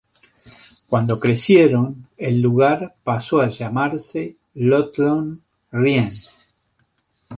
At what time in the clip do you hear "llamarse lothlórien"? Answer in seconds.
3.49-6.09